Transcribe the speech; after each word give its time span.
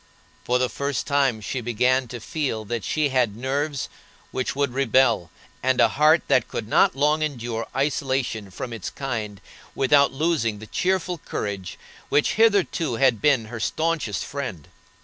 For 0.43 0.57
the 0.57 0.67
first 0.67 1.05
time 1.05 1.41
she 1.41 1.61
began 1.61 2.07
to 2.07 2.19
feel 2.19 2.65
that 2.65 2.83
she 2.83 3.09
had 3.09 3.35
nerves 3.37 3.87
which 4.31 4.55
would 4.55 4.73
rebel, 4.73 5.29
and 5.61 5.79
a 5.79 5.89
heart 5.89 6.23
that 6.27 6.47
could 6.47 6.67
not 6.67 6.95
long 6.95 7.21
endure 7.21 7.67
isolation 7.75 8.49
from 8.49 8.73
its 8.73 8.89
kind 8.89 9.39
without 9.75 10.11
losing 10.11 10.57
the 10.57 10.65
cheerful 10.65 11.19
courage 11.19 11.77
which 12.09 12.33
hitherto 12.33 12.95
had 12.95 13.21
been 13.21 13.45
her 13.45 13.59
staunchest 13.59 14.25
friend. 14.25 14.69